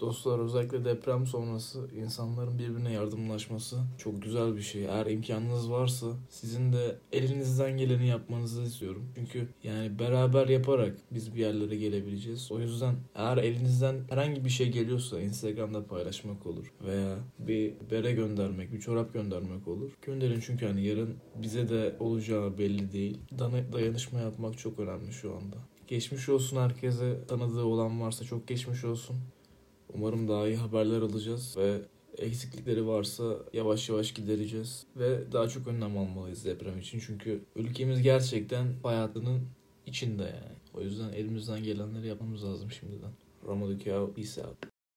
Dostlar 0.00 0.38
özellikle 0.38 0.84
deprem 0.84 1.26
sonrası 1.26 1.88
insanların 1.96 2.58
birbirine 2.58 2.92
yardımlaşması 2.92 3.76
çok 3.98 4.22
güzel 4.22 4.56
bir 4.56 4.60
şey. 4.62 4.84
Eğer 4.84 5.06
imkanınız 5.06 5.70
varsa 5.70 6.06
sizin 6.28 6.72
de 6.72 6.98
elinizden 7.12 7.76
geleni 7.76 8.06
yapmanızı 8.06 8.62
istiyorum. 8.62 9.06
Çünkü 9.14 9.48
yani 9.64 9.98
beraber 9.98 10.48
yaparak 10.48 10.96
biz 11.10 11.34
bir 11.34 11.40
yerlere 11.40 11.76
gelebileceğiz. 11.76 12.52
O 12.52 12.60
yüzden 12.60 12.94
eğer 13.14 13.36
elinizden 13.36 13.96
herhangi 14.08 14.44
bir 14.44 14.50
şey 14.50 14.72
geliyorsa 14.72 15.20
Instagram'da 15.20 15.86
paylaşmak 15.86 16.46
olur 16.46 16.72
veya 16.86 17.16
bir 17.38 17.74
bere 17.90 18.12
göndermek, 18.12 18.72
bir 18.72 18.80
çorap 18.80 19.14
göndermek 19.14 19.68
olur. 19.68 19.92
Gönderin 20.02 20.40
çünkü 20.40 20.66
hani 20.66 20.86
yarın 20.86 21.16
bize 21.42 21.68
de 21.68 21.96
olacağı 22.00 22.58
belli 22.58 22.92
değil. 22.92 23.18
Dayanışma 23.72 24.20
yapmak 24.20 24.58
çok 24.58 24.78
önemli 24.78 25.12
şu 25.12 25.36
anda. 25.36 25.56
Geçmiş 25.86 26.28
olsun 26.28 26.56
herkese. 26.56 27.26
Tanıdığı 27.28 27.64
olan 27.64 28.00
varsa 28.00 28.24
çok 28.24 28.48
geçmiş 28.48 28.84
olsun. 28.84 29.16
Umarım 29.94 30.28
daha 30.28 30.48
iyi 30.48 30.56
haberler 30.56 31.02
alacağız 31.02 31.56
ve 31.56 31.80
eksiklikleri 32.18 32.86
varsa 32.86 33.38
yavaş 33.52 33.88
yavaş 33.88 34.14
gidereceğiz. 34.14 34.86
Ve 34.96 35.32
daha 35.32 35.48
çok 35.48 35.66
önlem 35.66 35.98
almalıyız 35.98 36.44
deprem 36.44 36.78
için. 36.78 36.98
Çünkü 37.06 37.40
ülkemiz 37.56 38.02
gerçekten 38.02 38.66
hayatının 38.82 39.40
içinde 39.86 40.22
yani. 40.22 40.56
O 40.74 40.80
yüzden 40.80 41.12
elimizden 41.12 41.62
gelenleri 41.62 42.06
yapmamız 42.06 42.44
lazım 42.44 42.70
şimdiden. 42.70 43.10
Ramadan 43.48 43.78
peace 44.14 44.42
out. 44.46 44.73